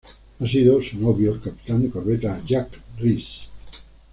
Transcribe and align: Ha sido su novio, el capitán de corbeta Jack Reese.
Ha 0.39 0.47
sido 0.47 0.81
su 0.81 0.99
novio, 0.99 1.31
el 1.33 1.41
capitán 1.41 1.83
de 1.83 1.91
corbeta 1.91 2.41
Jack 2.47 2.69
Reese. 2.97 3.45